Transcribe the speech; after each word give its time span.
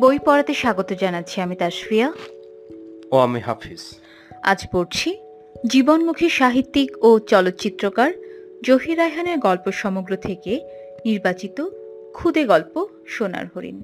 বই 0.00 0.18
পড়াতে 0.18 0.54
স্বাগত 0.54 0.92
জানাচ্ছি 0.92 1.40
আমি 1.40 1.56
তাসফিয়া 1.56 2.12
ও 3.10 3.16
আমি 3.16 3.40
হাফিজ। 3.40 3.78
আজ 4.42 4.66
পড়ছি 4.72 5.16
জীবনমুখী 5.66 6.28
সাহিত্যিক 6.28 7.04
ও 7.04 7.18
চলচ্চিত্রকার 7.18 8.12
জহির 8.64 8.98
রায়হানের 8.98 9.38
গল্প 9.38 9.70
সমগ্র 9.70 10.16
থেকে 10.16 10.60
নির্বাচিত 11.04 11.68
খুদে 12.14 12.44
গল্প 12.44 12.86
সোনার 13.06 13.46
হরিণ। 13.56 13.82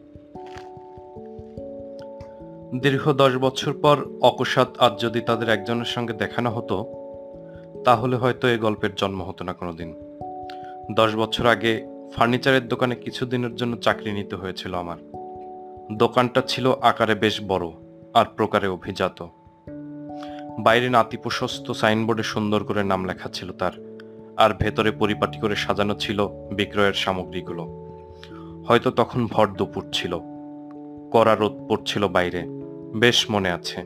দীর্ঘ 2.81 3.13
দশ 3.13 3.37
বছর 3.37 3.73
পর 3.73 3.97
অকস্মাৎ 4.21 4.79
আজ 4.79 5.01
যদি 5.01 5.21
তাদের 5.21 5.49
একজনের 5.49 5.85
সঙ্গে 5.85 6.13
দেখানো 6.13 6.51
হতো 6.51 6.77
তাহলে 7.85 8.17
হয়তো 8.17 8.49
এই 8.49 8.59
গল্পের 8.59 8.91
জন্ম 8.95 9.23
হতো 9.23 9.45
না 9.45 9.53
কোনোদিন। 9.53 9.95
দশ 10.95 11.15
বছর 11.15 11.47
আগে 11.47 11.87
ফার্নিচারের 12.13 12.69
দোকানে 12.69 12.95
কিছুদিনের 12.95 13.55
জন্য 13.55 13.77
চাকরি 13.77 14.13
নিতে 14.13 14.37
হয়েছিল 14.37 14.75
আমার। 14.75 14.97
দোকানটা 15.93 16.41
ছিল 16.41 16.73
আকারে 16.83 17.15
বেশ 17.15 17.41
বড় 17.49 17.67
আর 18.15 18.25
প্রকারে 18.37 18.69
অভিজাত। 18.69 19.27
বাইরে 20.59 20.89
নাতিপ্রশস্ত 20.89 21.71
সাইনবোর্ডে 21.71 22.23
সুন্দর 22.23 22.65
করে 22.65 22.85
নাম 22.85 23.05
লেখা 23.05 23.29
ছিল 23.29 23.53
তার, 23.53 23.99
আর 24.37 24.51
ভেতরে 24.55 24.91
পরিপাটি 24.91 25.39
করে 25.39 25.57
সাজানো 25.57 25.95
ছিল 25.95 26.27
বিক্রয়ের 26.27 26.93
সামগ্রীগুলো। 26.93 27.65
হয়তো 28.69 28.91
তখন 28.91 29.27
ভর 29.27 29.49
দুপুর 29.49 29.85
ছিল। 29.93 30.19
কড়া 31.13 31.35
রোদ 31.35 31.53
পড়ছিল 31.69 32.09
বাইরে, 32.09 32.43
বেশ 32.97 33.31
মনে 33.31 33.51
আছে। 33.51 33.85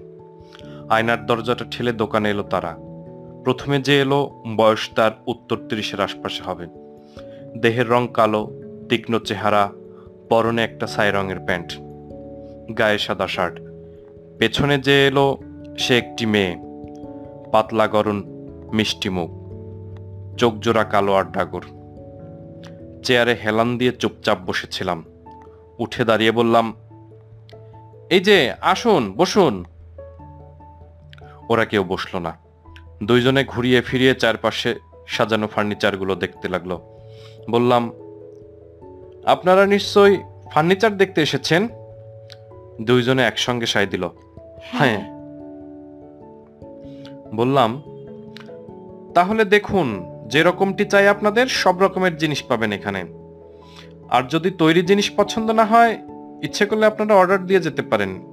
আয়নার 0.90 1.26
দরজাটা 1.26 1.64
ঠেলে 1.70 1.92
দোকানে 1.92 2.30
এলো 2.30 2.42
তারা। 2.42 2.76
প্রথমে 3.44 3.78
যে 3.78 4.00
এলো, 4.00 4.42
বয়স 4.56 4.90
তার 4.96 5.12
উত্তর 5.26 5.56
তিরিশের 5.68 6.00
আশপাশে 6.00 6.42
হবে। 6.42 6.66
দেহের 7.58 7.90
রং 7.90 8.08
কালো, 8.14 8.60
তীক্ষ্ণ 8.88 9.18
চেহারা, 9.18 9.70
পরনে 10.28 10.64
একটা 10.64 10.86
ছাই 10.86 11.10
রঙের 11.10 11.40
প্যান্ট। 11.40 11.83
গায়ে 12.72 12.98
সাদা 12.98 13.28
শার্ট। 13.28 13.60
পেছনে 14.38 14.78
যে 14.78 15.06
এলো 15.06 15.38
সে 15.78 15.98
একটি 15.98 16.26
মেয়ে। 16.26 16.56
পাতলা 17.52 17.88
গরম 17.88 18.22
মিষ্টি 18.72 19.08
মুখ। 19.08 19.44
চোখ 20.36 20.54
জোড়া 20.54 20.84
কালো 20.84 21.14
আর 21.14 21.24
ডাগর 21.24 21.62
চেয়ারে 23.04 23.36
হেলান 23.44 23.78
দিয়ে 23.78 23.92
চুপচাপ 23.92 24.38
বসেছিলাম। 24.46 25.04
উঠে 25.78 26.04
দাঁড়িয়ে 26.04 26.30
বললাম, 26.30 26.74
এই 28.10 28.20
যে, 28.20 28.52
আসুন, 28.60 29.12
বসুন। 29.12 29.64
ওরা 31.48 31.64
কেউ 31.64 31.84
বসল 31.84 32.18
না। 32.18 32.38
দুইজনে 33.02 33.44
ঘুরিয়ে 33.44 33.80
ফিরিয়ে 33.80 34.14
চারপাশে 34.14 34.74
সাজানো 35.06 35.46
ফার্নিচারগুলো 35.46 36.14
দেখতে 36.14 36.48
লাগল। 36.48 36.78
বললাম, 37.50 37.92
আপনারা 39.24 39.66
নিশ্চয়ই 39.66 40.22
ফার্নিচার 40.52 40.96
দেখতে 40.96 41.22
এসেছেন? 41.22 41.68
দুইজনে 42.82 43.22
একসঙ্গে 43.22 43.66
সাই 43.66 43.86
দিল। 43.86 44.08
হ্যাঁ। 44.62 45.14
বললাম 47.34 47.82
তাহলে 49.14 49.44
দেখুন 49.44 50.04
যে 50.28 50.42
রকমটি 50.42 50.84
চাই 50.84 51.08
আপনাদের 51.08 51.46
সব 51.46 51.82
রকমের 51.82 52.16
জিনিস 52.16 52.42
পাবেন 52.42 52.72
এখানে। 52.72 53.04
আর 54.10 54.22
যদি 54.28 54.50
তৈরি 54.50 54.82
জিনিস 54.82 55.10
পছন্দ 55.16 55.50
না 55.50 55.64
হয় 55.64 55.98
ইচ্ছে 56.42 56.66
করলে 56.66 56.86
আপনারা 56.86 57.14
অর্ডার 57.14 57.46
দিয়ে 57.46 57.60
যেতে 57.60 57.82
পারেন। 57.82 58.26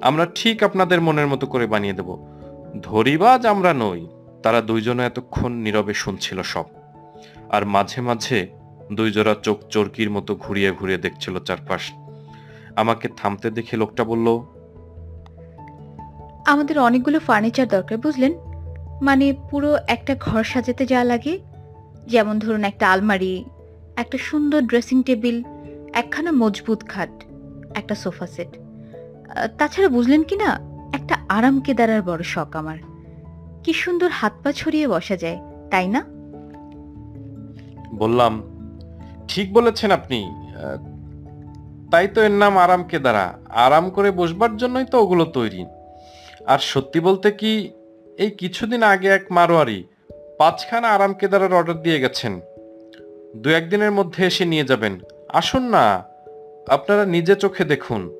আমরা 0.00 0.26
ঠিক 0.34 0.62
আপনাদের 0.62 1.00
মনের 1.00 1.26
মতো 1.26 1.46
করে 1.46 1.66
বানিয়ে 1.66 1.92
দেব। 1.92 2.26
ধরিবাজ 2.82 3.46
আমরা 3.46 3.74
নই। 3.74 4.06
তারা 4.42 4.60
দুইজনে 4.60 5.06
এতক্ষণ 5.06 5.52
নীরবে 5.52 5.94
শুনছিল 5.94 6.42
সব। 6.42 6.64
আর 7.50 7.66
মাঝে 7.66 8.00
মাঝে 8.00 8.48
দুইজোড়া 8.92 9.34
চোখ 9.42 9.58
চরকির 9.70 10.10
মতো 10.10 10.34
ঘুরিয়ে 10.34 10.72
ঘুরিয়ে 10.72 10.98
দেখছিল 10.98 11.38
চারপাশ। 11.38 11.92
আমাকে 12.76 13.08
থামতে 13.16 13.50
দেখে 13.50 13.76
লোকটা 13.76 14.04
বলল 14.04 14.26
আমাদের 16.46 16.78
অনেকগুলো 16.78 17.18
ফার্নিচার 17.20 17.68
দরকার 17.68 17.98
বুঝলেন? 17.98 18.32
মানে 19.02 19.32
পুরো 19.50 19.76
একটা 19.86 20.16
ঘর 20.20 20.42
সাজাতে 20.42 20.86
যা 20.86 21.04
লাগে 21.04 21.38
যেমন 22.06 22.38
ধরুন 22.38 22.64
একটা 22.64 22.90
আলমারি 22.92 23.44
একটা 23.96 24.18
সুন্দর 24.18 24.60
ড্রেসিং 24.62 25.02
টেবিল 25.02 25.42
একখানা 25.94 26.32
মজবুত 26.32 26.80
খাট 26.88 27.10
একটা 27.74 27.94
সোফা 27.94 28.26
সেট। 28.26 28.48
তাছাড়া 29.58 29.88
বুঝলেন 29.88 30.22
কি 30.22 30.36
না 30.36 30.50
একটা 30.92 31.14
আরাম 31.28 31.60
কেদারার 31.60 32.02
বড় 32.02 32.22
শখ 32.22 32.56
আমার। 32.56 32.78
কি 33.64 33.72
সুন্দর 33.72 34.10
হাত 34.10 34.32
পা 34.44 34.52
ছড়িয়ে 34.52 34.88
বসা 34.88 35.16
যায় 35.16 35.38
তাই 35.70 35.88
না? 35.88 36.00
বললাম 37.94 38.42
ঠিক 39.28 39.52
বলেছেন 39.52 39.90
আপনি। 39.90 40.18
তাই 41.94 42.08
তো 42.08 42.22
এর 42.22 42.30
নাম 42.30 42.58
আরাম 42.58 42.84
কেদারা 42.84 43.38
আরাম 43.48 43.90
করে 43.90 44.10
বসবার 44.10 44.56
জন্যই 44.56 44.84
তো 44.84 44.98
ওগুলো 44.98 45.24
তৈরি। 45.24 45.66
আর 46.46 46.58
সত্যি 46.58 47.00
বলতে 47.00 47.30
কি, 47.30 47.70
এই 48.18 48.30
কিছুদিন 48.30 48.82
আগে 48.82 49.08
এক 49.08 49.24
মারোয়ারি 49.30 49.84
পাঁচখানা 50.38 50.88
আরাম 50.88 51.14
কেদারার 51.14 51.52
অর্ডার 51.52 51.82
দিয়ে 51.82 52.00
গেছেন। 52.00 52.40
দু 53.36 53.50
একদিনের 53.50 53.90
মধ্যে 53.90 54.26
এসে 54.26 54.44
নিয়ে 54.44 54.64
যাবেন। 54.64 55.00
আসুন 55.28 55.62
না, 55.62 56.04
আপনারা 56.68 57.04
নিজে 57.04 57.34
চোখে 57.34 57.64
দেখুন। 57.64 58.10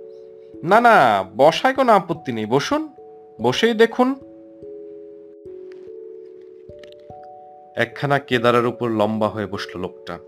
না 0.62 0.80
না 0.80 1.24
বসায় 1.36 1.74
কোনো 1.74 1.92
আপত্তি 1.92 2.32
নেই। 2.32 2.46
বসুন, 2.46 2.88
বসেই 3.42 3.74
দেখুন। 3.74 4.14
একখানা 7.76 8.18
কেদারার 8.18 8.66
উপর 8.66 8.90
লম্বা 8.90 9.28
হয়ে 9.28 9.46
বসল 9.46 9.80
লোকটা। 9.80 10.18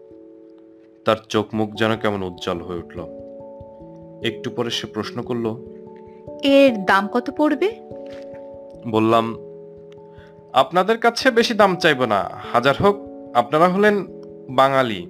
তার 1.05 1.17
চোখ 1.29 1.47
মুখ 1.55 1.71
যেন 1.75 1.97
কেমন 1.97 2.23
উজ্জ্বল 2.23 2.61
হয়ে 2.61 2.79
উঠল। 2.79 3.26
একটু 4.23 4.51
পরে 4.51 4.71
সে 4.71 4.87
প্রশ্ন 4.87 5.23
করল 5.23 5.57
এর 6.43 6.85
দাম 6.85 7.09
কত 7.09 7.31
পড়বে? 7.31 7.73
বললাম 8.89 9.37
আপনাদের 10.53 10.99
কাছে 10.99 11.31
বেশি 11.31 11.55
দাম 11.55 11.77
চাইব 11.77 12.05
না। 12.05 12.31
হাজার 12.53 12.75
হোক 12.81 12.97
আপনারা 13.35 13.69
হলেন 13.69 14.07
বাঙালি। 14.51 15.07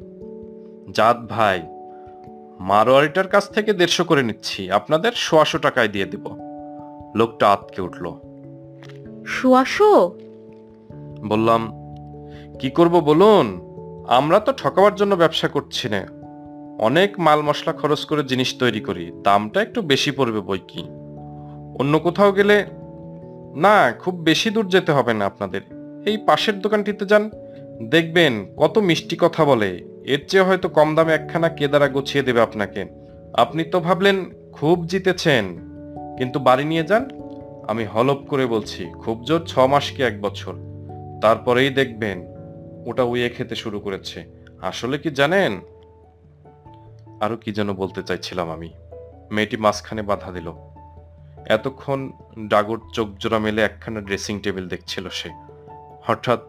জাত 0.94 1.16
ভাই 1.28 1.62
মারোয়ারিটার 2.60 3.28
কাছ 3.28 3.50
থেকে 3.50 3.72
দেড়শো 3.72 4.04
করে 4.04 4.22
নিচ্ছি। 4.22 4.70
আপনাদের 4.70 5.12
সোয়াশো 5.14 5.58
টাকায় 5.58 5.88
দিয়ে 5.88 6.04
দেব। 6.04 6.26
লোকটা 7.14 7.52
আতকে 7.52 7.82
উঠল। 7.82 8.12
শোয়াশো 9.26 10.18
বললাম 11.28 11.72
কি 12.58 12.70
করব 12.70 13.00
বলুন? 13.00 13.60
আমরা 14.08 14.40
তো 14.40 14.52
ঠকাবার 14.52 14.94
জন্য 14.94 15.14
ব্যবসা 15.14 15.48
করছি 15.48 15.88
না। 15.88 16.06
অনেক 16.78 17.20
মাল 17.20 17.42
মশলা 17.42 17.72
খরচ 17.72 18.04
করে 18.04 18.24
জিনিস 18.24 18.58
তৈরি 18.58 18.80
করি, 18.80 19.12
দামটা 19.24 19.62
একটু 19.62 19.82
বেশি 19.82 20.10
পড়বে 20.10 20.40
বই 20.40 20.58
কি? 20.68 20.82
অন্য 21.78 21.98
কোথাও 21.98 22.32
গেলে, 22.32 22.66
না, 23.56 23.92
খুব 23.92 24.14
বেশি 24.14 24.50
দূর 24.50 24.68
যেতে 24.68 24.92
হবে 24.92 25.14
না 25.14 25.26
আপনাদের। 25.26 25.60
এই 26.06 26.16
পাশের 26.26 26.60
দোকানটিতে 26.60 27.06
যান, 27.06 27.30
দেখবেন 27.82 28.46
কত 28.56 28.78
মিষ্টি 28.78 29.16
কথা 29.20 29.44
বলে। 29.44 29.84
এর 30.04 30.26
চেয়ে 30.28 30.42
হয়তো 30.42 30.68
কম 30.68 30.94
দামে 30.94 31.12
একখানা 31.12 31.48
কেদারা 31.48 31.88
গুছিয়ে 31.88 32.24
দেবে 32.24 32.40
আপনাকে। 32.40 32.86
আপনি 33.34 33.64
তো 33.64 33.80
ভাবলেন, 33.80 34.24
খুব 34.52 34.86
জিতেছেন। 34.86 35.44
কিন্তু 36.18 36.38
বাড়ি 36.38 36.64
নিয়ে 36.64 36.82
যান, 36.82 37.08
আমি 37.68 37.84
হলপ 37.84 38.18
করে 38.28 38.46
বলছি, 38.46 38.84
খুব 38.84 39.24
জোর 39.24 39.44
ছ 39.46 39.58
মাস 39.58 39.90
কি 39.90 40.02
এক 40.02 40.20
বছর। 40.20 40.54
তারপরেই 41.22 41.70
দেখবেন, 41.70 42.26
ওটা 42.86 43.02
উয়ে 43.02 43.28
খেতে 43.28 43.54
শুরু 43.54 43.80
করেছে। 43.80 44.24
আসলে 44.62 44.98
কি 44.98 45.10
জানেন? 45.10 45.60
আরও 47.20 47.36
কি 47.36 47.52
যেন 47.52 47.72
বলতে 47.72 48.02
চাইছিলাম 48.02 48.50
আমি। 48.50 48.70
মেয়েটি 49.30 49.56
মাঝখানে 49.56 50.02
বাধা 50.02 50.32
দিল। 50.32 50.52
এতক্ষণ 51.46 52.12
ডাগর 52.48 52.78
চোখ 52.92 53.08
জোড়া 53.18 53.38
মেলে 53.38 53.62
একখানা 53.62 54.00
ড্রেসিং 54.00 54.40
টেবিল 54.40 54.68
দেখছিল 54.68 55.08
সে। 55.08 55.30
হঠাৎ 56.02 56.40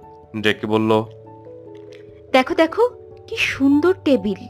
ডেকে 0.41 0.67
বলল 0.67 1.03
দেখো 2.31 2.55
দেখো 2.55 2.89
কি 3.28 3.35
সুন্দর 3.35 3.93
টেবিল। 4.05 4.47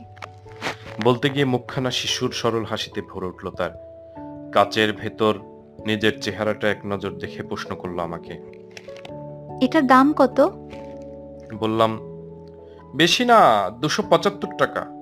বলতে 1.03 1.29
গিয়ে 1.29 1.45
মুখখানা 1.45 1.91
শিশুর 1.91 2.31
সরল 2.31 2.65
হাসিতে 2.65 3.01
ভরে 3.01 3.25
উঠল 3.25 3.49
তার। 3.49 3.71
কাচের 4.53 4.93
ভেতর 4.93 5.39
নিজের 5.85 6.21
চেহারাটা 6.21 6.71
এক 6.71 6.79
নজর 6.85 7.11
দেখে 7.11 7.43
প্রশ্ন 7.43 7.75
করল 7.75 7.99
আমাকে। 7.99 8.33
এটার 9.61 9.87
দাম 9.87 10.13
কত? 10.13 10.39
বললাম 11.59 11.99
বেশি 12.95 13.25
না 13.25 13.69
দুশো 13.69 14.03
পঁচাত্তর 14.09 14.47
টাকা। 14.57 14.96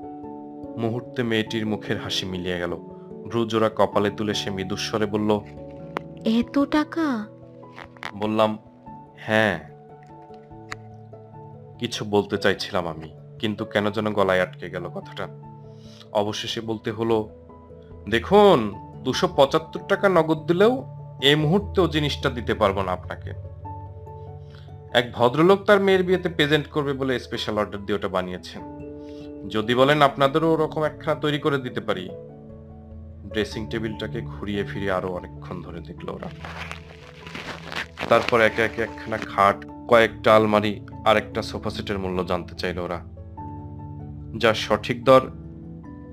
মুহূর্তে 0.77 1.23
মেয়েটির 1.23 1.65
মুখের 1.65 2.01
হাসি 2.01 2.25
মিলিয়ে 2.25 2.59
গেল। 2.59 2.75
ভ্রুজোড়া 3.29 3.69
কপালে 3.75 4.09
তুলে 4.09 4.33
সে 4.33 4.49
মৃদুস্বরে 4.49 5.05
বলল 5.05 5.39
এত 6.25 6.63
টাকা? 6.63 7.27
বললাম 8.15 8.57
হ্যাঁ। 9.17 9.59
কিছু 11.79 12.05
বলতে 12.05 12.37
চাইছিলাম 12.37 12.87
আমি 12.87 13.09
কিন্তু 13.39 13.65
কেন 13.65 13.91
যেন 13.91 14.13
গলায় 14.13 14.41
আটকে 14.41 14.69
গেল 14.69 14.83
কথাটা। 14.83 15.27
অবশেষে 16.11 16.61
বলতে 16.61 16.91
হলো 16.91 17.29
দেখুন 18.09 18.73
দুশো 19.03 19.27
পঁচাত্তর 19.27 19.79
টাকা 19.87 20.09
নগদ 20.09 20.47
দিলেও 20.47 20.85
এই 21.21 21.35
মুহূর্তেও 21.35 21.87
জিনিসটা 21.87 22.29
দিতে 22.29 22.53
পারব 22.53 22.81
না 22.81 22.91
আপনাকে। 22.91 23.29
এক 24.97 25.11
ভদ্রলোক 25.13 25.63
তার 25.63 25.79
মেয়ের 25.79 26.03
বিয়েতে 26.03 26.29
প্রেজেন্ট 26.29 26.67
করবে 26.67 26.93
বলে 26.93 27.19
স্পেশাল 27.19 27.57
অর্ডার 27.57 27.85
দিয়ে 27.85 27.97
ওটা 27.97 28.07
বানিয়েছেন। 28.07 28.74
যদি 29.49 29.75
বলেন 29.75 30.01
আপনাদেরও 30.01 30.53
ওরকম 30.53 30.83
একখানা 30.83 31.19
তৈরি 31.19 31.39
করে 31.39 31.57
দিতে 31.57 31.81
পারি। 31.81 32.09
ড্রেসিং 33.29 33.67
টেবিলটাকে 33.69 34.21
ঘুরিয়ে 34.21 34.63
ফিরিয়ে 34.63 34.91
আরও 34.91 35.09
অনেকক্ষণ 35.09 35.61
ধরে 35.61 35.79
দেখল 35.79 36.09
ওরা। 36.09 36.29
তারপর 38.09 38.41
একে 38.41 38.61
একে 38.61 38.81
একখানা 38.83 39.17
খাট, 39.17 39.65
কয়েকটা 39.89 40.35
আলমারি 40.35 40.81
আর 41.05 41.17
একটা 41.17 41.41
সোফা 41.41 41.69
সেটের 41.69 41.99
মূল্য 41.99 42.25
জানতে 42.25 42.55
চাইলো 42.55 42.83
ওরা। 42.83 43.01
যা 44.37 44.53
সঠিক 44.53 45.03
দর, 45.03 45.21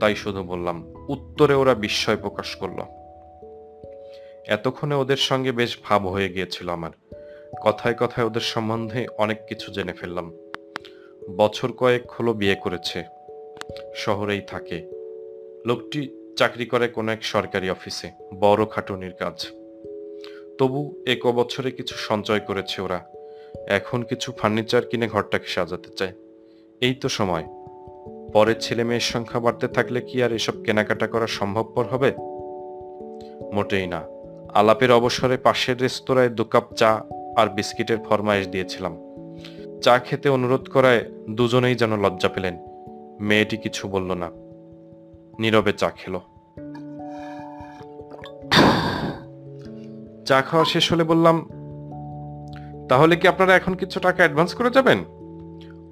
তাই 0.00 0.14
শুধু 0.14 0.43
বললাম, 0.43 0.94
উত্তরে 1.08 1.55
ওরা 1.55 1.75
বিস্ময় 1.75 2.17
প্রকাশ 2.17 2.56
করল। 2.56 2.78
এতক্ষণে 4.46 4.94
ওদের 4.94 5.17
সঙ্গে 5.17 5.52
বেশ 5.52 5.78
ভাব 5.85 6.06
হয়ে 6.06 6.28
গিয়েছিল 6.28 6.69
আমার। 6.69 6.90
কথায় 7.62 7.94
কথায় 7.94 8.26
ওদের 8.26 8.40
সম্বন্ধে 8.40 9.06
অনেক 9.19 9.38
কিছু 9.49 9.73
জেনে 9.73 9.93
ফেললাম। 9.93 10.32
বছর 11.37 11.73
কয়েক 11.73 12.11
হলো 12.11 12.32
বিয়ে 12.32 12.55
করেছে। 12.55 13.05
শহরেই 13.96 14.40
থাকে। 14.40 14.88
লোকটি 15.66 16.10
চাকরি 16.36 16.66
করে 16.66 16.88
কোনো 16.88 17.12
এক 17.12 17.24
সরকারি 17.24 17.70
অফিসে, 17.70 18.10
বড় 18.40 18.64
খাটুনির 18.66 19.12
কাজ। 19.12 19.46
তবু 20.58 21.04
এক 21.06 21.26
বছরে 21.26 21.70
কিছু 21.70 21.94
সঞ্চয় 21.98 22.40
করেছে 22.40 22.82
ওরা। 22.82 23.00
এখন 23.68 24.02
কিছু 24.02 24.32
ফার্নিচার 24.32 24.86
কিনে 24.86 25.08
ঘরটাকে 25.08 25.46
সাজাতে 25.46 25.88
চায়। 25.96 26.12
এই 26.80 26.94
তো 26.94 27.08
সময়। 27.08 27.44
পরে 28.32 28.54
ছেলে 28.60 28.84
মেয়ের 28.84 29.00
সংখ্যা 29.00 29.40
বাড়তে 29.40 29.68
থাকলে 29.68 30.00
কি 30.00 30.22
আর 30.22 30.32
এসব 30.32 30.62
কেনাকাটা 30.62 31.06
করা 31.06 31.26
সম্ভবপর 31.26 31.84
হবে? 31.84 32.12
মোটেই 33.54 33.86
না। 33.86 34.02
আলাপের 34.54 34.92
অবসরে 34.92 35.36
পাশের 35.36 35.80
রেস্তোরাঁয় 35.80 36.28
দু 36.28 36.44
কাপ 36.44 36.74
চা 36.74 37.04
আর 37.36 37.46
বিস্কিটের 37.46 37.98
ফরমাইশ 37.98 38.48
দিয়েছিলাম। 38.48 38.98
চা 39.82 39.98
খেতে 39.98 40.28
অনুরোধ 40.28 40.68
করায় 40.68 41.04
দুজনেই 41.30 41.74
যেন 41.74 42.00
লজ্জা 42.00 42.28
পেলেন। 42.28 42.71
মেয়েটি 43.22 43.56
কিছু 43.56 43.88
বলল 43.88 44.14
না। 44.14 44.28
নীরবে 45.38 45.72
চা 45.72 45.90
খেলো। 45.90 46.20
চা 50.26 50.40
খাওয়া 50.40 50.64
শেষ 50.64 50.92
হলে 50.92 51.04
বললাম, 51.04 51.36
তাহলে 52.88 53.16
কি 53.16 53.28
আপনারা 53.28 53.56
এখন 53.56 53.74
কিছু 53.74 54.00
টাকা 54.00 54.16
অ্যাডভান্স 54.16 54.54
করে 54.54 54.70
যাবেন? 54.70 54.98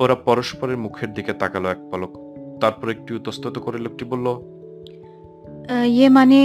ওরা 0.00 0.14
পরস্পরের 0.14 0.76
মুখের 0.76 1.14
দিকে 1.14 1.32
তাকালো 1.32 1.68
এক 1.68 1.78
পলক। 1.90 2.12
তারপর 2.60 2.90
একটু 2.90 3.16
উতস্তত 3.16 3.58
করে 3.58 3.78
লোকটি 3.78 4.04
বলল 4.04 4.26
ইয়ে 5.84 6.08
মানে 6.08 6.40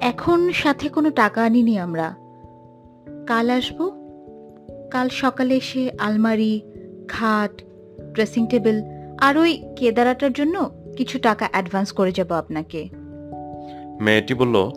এখন 0.00 0.52
সাথে 0.52 0.88
কোনো 0.88 1.10
টাকা 1.10 1.44
আনিনি 1.44 1.78
আমরা। 1.78 2.14
কাল 3.26 3.50
আসব। 3.50 3.90
কাল 4.90 5.08
সকালে 5.08 5.54
এসে 5.54 5.90
আলমারি, 5.98 6.60
খাট, 7.08 7.62
ড্রেসিং 8.12 8.46
টেবিল 8.46 8.97
আর 9.20 9.38
ওই 9.38 9.64
কেদারাটার 9.76 10.32
জন্য 10.32 10.70
কিছু 10.96 11.18
টাকা 11.18 11.48
অ্যাডভান্স 11.52 11.92
করে 11.92 12.12
যাব 12.12 12.32
আপনাকে। 12.32 12.88
মেয়েটি 14.00 14.34
বলল 14.34 14.70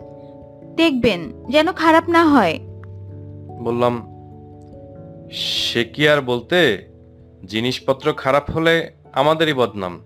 দেখবেন 0.76 1.46
যেন 1.50 1.72
খারাপ 1.72 2.08
না 2.08 2.24
হয়। 2.24 2.58
বললাম 3.62 4.12
সে 5.32 5.84
কি 5.84 6.08
আর 6.08 6.20
বলতে? 6.20 6.88
জিনিসপত্র 7.46 8.12
খারাপ 8.12 8.50
হলে 8.50 8.92
আমাদেরই 9.12 9.52
বদনাম। 9.52 10.04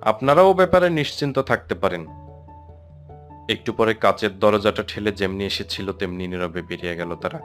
আপনারাও 0.00 0.52
ব্যাপারে 0.52 0.90
নিশ্চিন্ত 0.90 1.38
থাকতে 1.38 1.74
পারেন। 1.74 2.06
একটু 3.48 3.72
পরে 3.72 3.94
কাচের 3.94 4.38
দরজাটা 4.38 4.82
ঠেলে 4.82 5.12
যেমনি 5.12 5.44
এসেছিল 5.44 5.92
তেমনি 5.92 6.28
নীরবে 6.28 6.62
বেরিয়ে 6.62 6.96
গেল 6.96 7.14
তারা। 7.14 7.40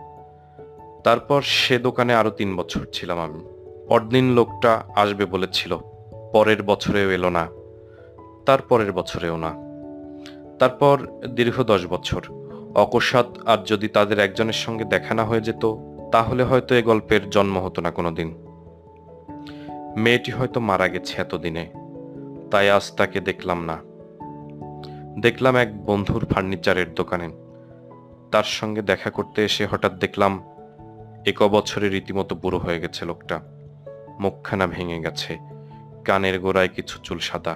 তারপর 1.03 1.41
সে 1.41 1.79
দোকানে 1.79 2.13
আরও 2.13 2.29
তিন 2.29 2.55
বছর 2.55 2.85
ছিলাম 2.93 3.19
আমি। 3.19 3.39
পরদিন 3.87 4.33
লোকটা 4.33 4.83
আসবে 4.95 5.25
বলেছিল। 5.25 5.77
পরের 6.33 6.63
বছরেও 6.63 7.11
এলো 7.11 7.29
না 7.29 7.47
তার 8.45 8.61
পরের 8.61 8.91
বছরেও 8.91 9.37
না। 9.37 9.53
তারপর 10.59 11.07
দীর্ঘ 11.27 11.63
দশ 11.63 11.85
বছর। 11.85 12.21
অকস্মাৎ 12.75 13.45
আর 13.45 13.57
যদি 13.65 13.87
তাদের 13.87 14.19
একজনের 14.19 14.53
সঙ্গে 14.53 14.83
দেখা 14.83 15.13
না 15.13 15.25
হয়ে 15.25 15.41
যেত, 15.41 15.75
তাহলে 16.11 16.43
হয়তো 16.43 16.75
এ 16.75 16.81
গল্পের 16.81 17.29
জন্ম 17.29 17.59
হতো 17.59 17.81
না 17.81 17.91
কোনোদিন 17.91 18.35
মেয়েটি 19.97 20.31
হয়তো 20.31 20.59
মারা 20.59 20.87
গেছে 20.87 21.21
এতদিনে, 21.21 21.71
তাই 22.51 22.69
আজ 22.69 22.91
তাকে 22.97 23.19
দেখলাম 23.19 23.65
না। 23.65 23.77
দেখলাম 25.21 25.55
এক 25.55 25.85
বন্ধুর 25.85 26.25
ফার্নিচারের 26.25 26.93
দোকানে। 26.93 27.29
তার 28.31 28.43
সঙ্গে 28.43 28.81
দেখা 28.81 29.09
করতে 29.09 29.45
এসে 29.45 29.65
হঠাৎ 29.65 29.93
দেখলাম 29.93 30.43
এক 31.27 31.43
বছরে 31.43 31.89
রীতিমতো 31.89 32.35
বুড়ো 32.35 32.59
হয়ে 32.59 32.79
গেছে 32.79 33.05
লোকটা। 33.05 33.39
মুখখানা 34.19 34.67
ভেঙে 34.67 34.99
গেছে। 34.99 35.58
কানের 36.09 36.37
গোড়ায় 36.39 36.71
কিছু 36.75 36.95
চুল 37.05 37.19
সাদা, 37.27 37.53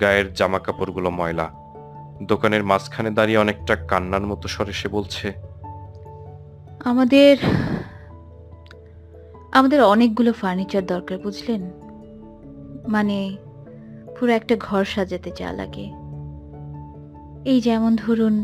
গায়ের 0.00 0.26
জামা 0.38 0.60
কাপড়গুলো 0.66 1.10
ময়লা। 1.18 1.46
দোকানের 2.22 2.62
মাঝখানে 2.70 3.10
দাঁড়িয়ে 3.18 3.42
অনেকটা 3.44 3.74
কান্নার 3.90 4.24
মতো 4.26 4.46
স্বরে 4.48 4.74
সে 4.80 4.88
বলছে, 4.88 5.26
আমাদের 6.90 7.34
আমাদের 9.58 9.80
অনেকগুলো 9.84 10.30
ফার্নিচার 10.32 10.84
দরকার, 10.86 11.16
বুঝলেন? 11.18 11.62
মানে 12.88 13.18
পুরো 14.14 14.32
একটা 14.32 14.54
ঘর 14.60 14.82
সাজাতে 14.84 15.30
যা 15.38 15.50
লাগে। 15.52 15.86
এই 17.50 17.58
যেমন 17.60 17.92
ধরুন, 17.96 18.34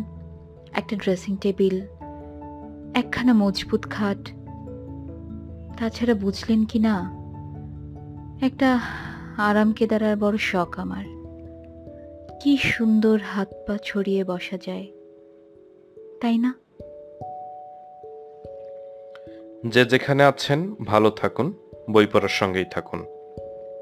একটা 0.73 0.95
ড্রেসিং 1.03 1.33
টেবিল, 1.41 1.77
একখানা 2.95 3.33
মজবুত 3.43 3.83
খাট। 3.91 4.23
তাছাড়া 5.79 6.15
বুঝলেন 6.25 6.61
কি 6.65 6.79
না, 6.79 6.95
একটা 8.47 8.69
আরাম 9.37 9.73
কেদারার 9.73 10.17
বড় 10.17 10.37
শখ 10.37 10.75
আমার। 10.77 11.05
কি 12.43 12.57
সুন্দর 12.57 13.19
হাত 13.19 13.49
পা 13.67 13.79
ছড়িয়ে 13.85 14.25
বসা 14.25 14.59
যায় 14.67 14.87
তাই 16.21 16.39
না? 16.39 16.55
যে 19.67 19.85
যেখানে 19.85 20.25
আছেন 20.25 20.75
ভালো 20.75 21.11
থাকুন 21.11 21.53
বই 21.91 22.07
পড়ার 22.07 22.29
সঙ্গেই 22.29 22.65
থাকুন। 22.71 23.05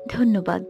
ধন্যবাদ। 0.09 0.65